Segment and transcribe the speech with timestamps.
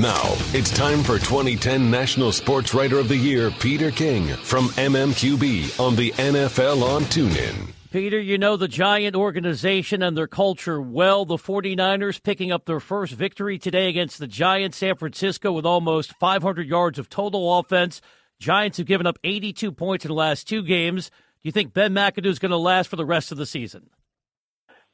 [0.00, 0.22] Now,
[0.54, 5.96] it's time for 2010 National Sports Writer of the Year, Peter King from MMQB on
[5.96, 7.72] the NFL on TuneIn.
[7.90, 11.24] Peter, you know the Giant organization and their culture well.
[11.24, 16.12] The 49ers picking up their first victory today against the Giants, San Francisco, with almost
[16.12, 18.00] 500 yards of total offense.
[18.38, 21.08] Giants have given up 82 points in the last two games.
[21.08, 23.90] Do you think Ben McAdoo is going to last for the rest of the season?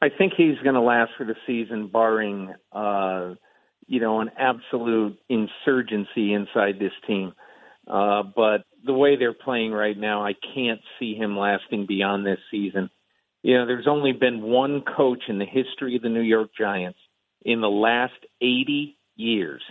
[0.01, 2.55] I think he's going to last for the season, barring.
[2.73, 3.35] Uh
[3.87, 7.33] you know, an absolute insurgency inside this team.
[7.87, 12.39] Uh, but the way they're playing right now, I can't see him lasting beyond this
[12.51, 12.91] season.
[13.43, 16.99] You know, there's only been one coach in the history of the New York Giants
[17.43, 19.63] in the last 80 years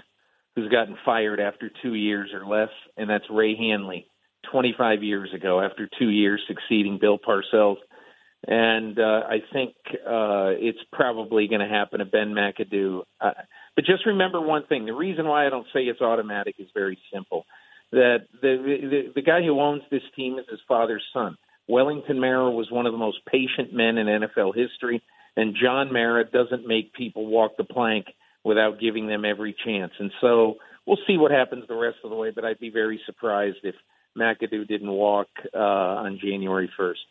[0.56, 4.06] who's gotten fired after two years or less, and that's Ray Handley,
[4.52, 7.78] 25 years ago, after two years succeeding Bill Parcells.
[8.46, 9.74] And uh, I think
[10.06, 13.02] uh, it's probably going to happen to Ben McAdoo.
[13.20, 13.32] Uh,
[13.76, 16.98] but just remember one thing: the reason why I don't say it's automatic is very
[17.14, 17.46] simple.
[17.92, 21.38] That the the, the guy who owns this team is his father's son.
[21.68, 25.02] Wellington Mara was one of the most patient men in NFL history,
[25.38, 28.08] and John Mara doesn't make people walk the plank
[28.44, 29.94] without giving them every chance.
[30.00, 30.56] And so
[30.86, 32.32] we'll see what happens the rest of the way.
[32.32, 33.76] But I'd be very surprised if
[34.18, 37.02] McAdoo didn't walk uh, on January first.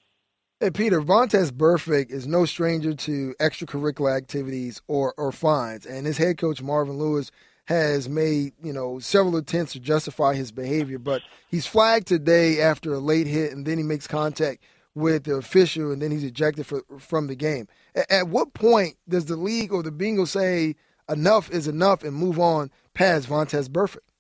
[0.63, 6.19] Hey, Peter, Vontaze Burfict is no stranger to extracurricular activities or, or fines, and his
[6.19, 7.33] head coach, Marvin Lewis,
[7.65, 12.95] has made, you know, several attempts to justify his behavior, but he's flagged today after
[12.95, 14.63] a late hit, and then he makes contact
[14.95, 17.67] with the official, and then he's ejected for, from the game.
[17.97, 20.77] At, at what point does the league or the Bengals say
[21.09, 24.13] enough is enough and move on past Vontaze Burfict?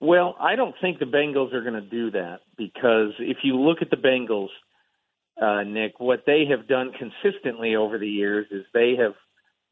[0.00, 3.82] Well, I don't think the Bengals are going to do that because if you look
[3.82, 4.48] at the Bengals–
[5.40, 9.14] uh, Nick, what they have done consistently over the years is they have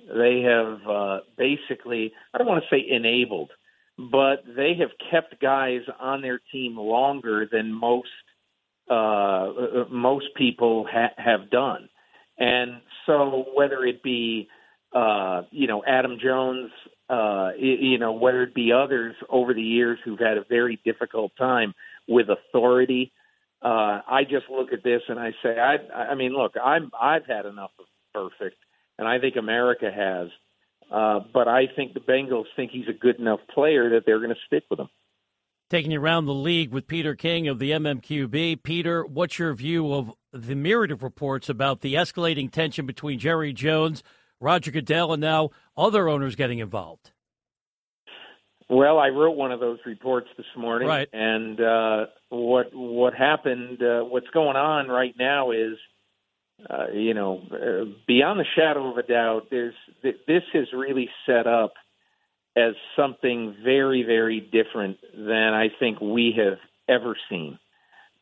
[0.09, 3.51] they have uh, basically I don't want to say enabled,
[3.97, 8.09] but they have kept guys on their team longer than most
[8.91, 11.89] uh, most people ha- have done,
[12.39, 14.49] and so whether it be
[14.93, 16.73] uh, you know Adam Jones,
[17.09, 21.31] uh, you know whether it be others over the years who've had a very difficult
[21.39, 21.73] time
[22.09, 23.13] with authority
[23.63, 25.77] uh, I just look at this and I say, I,
[26.11, 28.57] I mean, look, I'm, I've had enough of Burfict,
[28.99, 30.29] and I think America has.
[30.91, 34.31] Uh, but I think the Bengals think he's a good enough player that they're going
[34.31, 34.89] to stick with him.
[35.71, 38.63] Taking you around the league with Peter King of the MMQB.
[38.63, 43.55] Peter, what's your view of the myriad of reports about the escalating tension between Jerry
[43.55, 44.03] Jones,
[44.39, 47.13] Roger Goodell, and now other owners getting involved?
[48.69, 51.09] Well, I wrote one of those reports this morning, right.
[51.13, 53.83] and uh, what what happened?
[53.83, 55.77] Uh, what's going on right now is,
[56.69, 61.47] uh, you know, uh, beyond the shadow of a doubt, there's this is really set
[61.47, 61.75] up
[62.57, 66.59] as something very, very different than I think we have
[66.89, 67.59] ever seen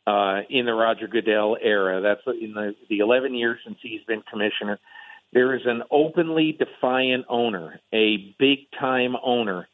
[0.07, 2.01] uh, in the Roger Goodell era.
[2.01, 4.79] That's in the the 11 years since he's been commissioner.
[5.33, 9.69] There is an openly defiant owner, a big time owner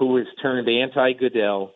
[0.00, 1.74] who has turned anti Goodell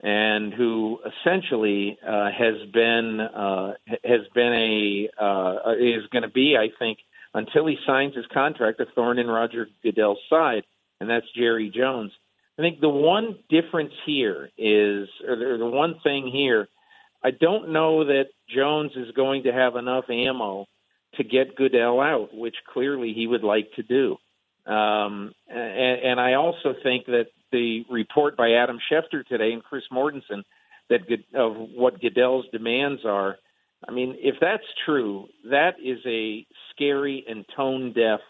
[0.00, 3.72] and who essentially uh, has been uh,
[4.04, 6.98] has been a uh, is going to be, I think,
[7.34, 10.62] until he signs his contract, a thorn in Roger Goodell's side,
[11.00, 12.12] and that's Jerry Jones.
[12.56, 16.68] I think the one difference here is, or the one thing here,
[17.24, 20.66] I don't know that Jones is going to have enough ammo
[21.16, 24.16] to get Goodell out, which clearly he would like to do.
[24.72, 29.84] Um, and, and I also think that the report by Adam Schefter today and Chris
[29.92, 30.42] Mortensen
[30.90, 31.00] that
[31.34, 33.36] of what Goodell's demands are.
[33.88, 38.20] I mean, if that's true, that is a scary and tone deaf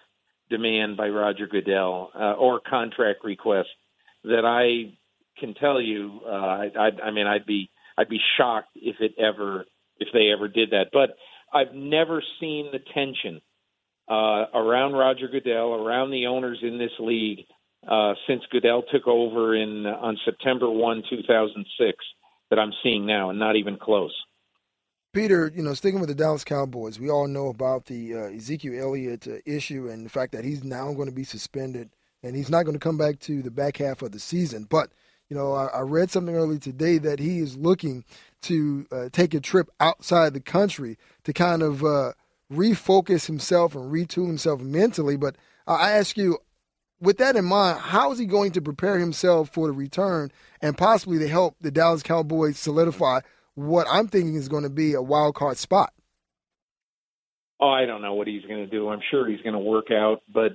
[0.50, 3.68] demand by Roger Goodell uh, or contract request
[4.24, 4.94] that I
[5.40, 6.20] can tell you.
[6.26, 9.64] Uh, I, I, I mean, I'd be I'd be shocked if it ever
[9.98, 10.88] if they ever did that.
[10.92, 11.16] But
[11.52, 13.40] I've never seen the tension
[14.08, 17.46] uh, around Roger Goodell, around the owners in this league,
[17.88, 21.98] uh, since Goodell took over in uh, on September 1, 2006,
[22.50, 24.14] that I'm seeing now, and not even close.
[25.12, 28.80] Peter, you know, sticking with the Dallas Cowboys, we all know about the uh, Ezekiel
[28.80, 31.90] Elliott uh, issue and the fact that he's now going to be suspended
[32.24, 34.66] and he's not going to come back to the back half of the season.
[34.68, 34.90] But,
[35.28, 38.04] you know, I, I read something early today that he is looking
[38.42, 42.12] to uh, take a trip outside the country to kind of uh,
[42.52, 45.16] refocus himself and retool himself mentally.
[45.16, 45.36] But
[45.66, 46.38] I ask you,
[47.04, 50.76] with that in mind, how is he going to prepare himself for the return and
[50.76, 53.20] possibly to help the Dallas Cowboys solidify
[53.54, 55.92] what I'm thinking is going to be a wild card spot?
[57.60, 58.88] Oh, I don't know what he's going to do.
[58.88, 60.52] I'm sure he's going to work out, but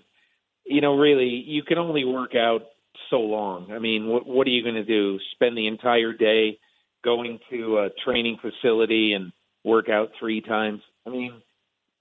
[0.65, 2.61] you know, really, you can only work out
[3.09, 3.71] so long.
[3.71, 5.17] I mean, what, what are you going to do?
[5.33, 6.59] Spend the entire day
[7.03, 9.31] going to a training facility and
[9.63, 10.81] work out three times?
[11.07, 11.41] I mean,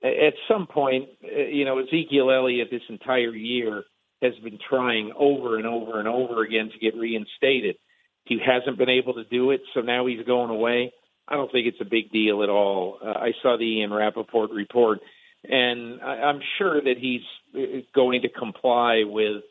[0.02, 3.84] at some point, uh, you know, Ezekiel Elliott this entire year
[4.22, 7.76] has been trying over and over and over again to get reinstated.
[8.24, 10.92] He hasn't been able to do it, so now he's going away.
[11.26, 12.98] I don't think it's a big deal at all.
[13.04, 15.00] Uh, I saw the Ian Rapoport report,
[15.44, 17.22] and I, I'm sure that he's
[17.54, 19.42] uh, going to comply with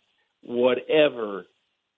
[0.41, 1.45] whatever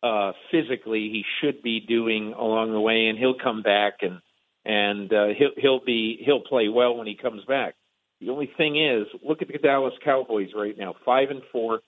[0.03, 4.19] uh, physically he should be doing along the way, and he'll come back and
[4.65, 7.75] and uh, he'll he'll be he'll play well when he comes back.
[8.21, 11.79] The only thing is, look at the Dallas Cowboys right now, five and four,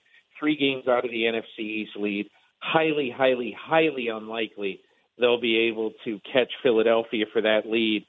[0.42, 2.26] three games out of the NFC East lead.
[2.60, 4.80] Highly, highly, highly unlikely
[5.18, 8.04] they'll be able to catch Philadelphia for that lead.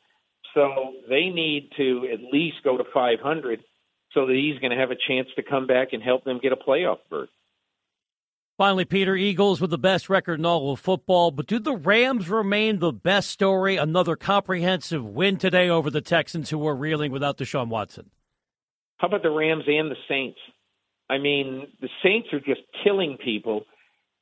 [0.54, 3.60] So they need to at least go to 500
[4.14, 6.52] so that he's going to have a chance to come back and help them get
[6.52, 7.30] a playoff berth.
[8.58, 12.30] Finally, Peter, Eagles with the best record in all of football, but do the Rams
[12.30, 13.78] remain the best story?
[13.78, 18.12] Another comprehensive win today over the Texans, who are reeling without Deshaun Watson.
[18.98, 20.38] How about the Rams and the Saints?
[21.14, 23.66] I mean, the Saints are just killing people.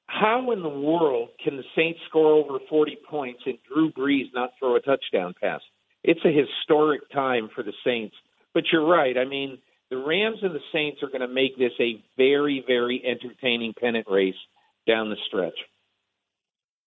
[0.08, 4.50] How in the world can the Saints score over 40 points and Drew Brees not
[4.60, 5.62] throw a touchdown pass?
[6.04, 8.14] It's a historic time for the Saints.
[8.54, 9.18] But you're right.
[9.18, 9.60] I mean,
[9.90, 14.08] the Rams and the Saints are going to make this a very, very entertaining pennant
[14.12, 14.36] race
[14.86, 15.58] down the stretch.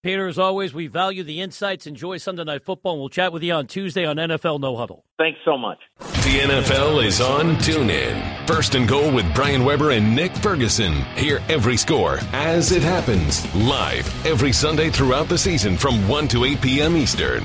[0.03, 1.87] Peter, as always, we value the insights.
[1.87, 5.07] Enjoy Sunday Night Football, and we'll chat with you on Tuesday on NFL No Huddle.
[5.17, 5.79] Thanks so much.
[6.25, 8.47] The NFL is on TuneIn.
[8.47, 10.95] First and goal with Brian Weber and Nick Ferguson.
[11.17, 16.47] Hear every score as it happens live every Sunday throughout the season from 1 to
[16.47, 16.97] 8 p.m.
[16.97, 17.45] Eastern.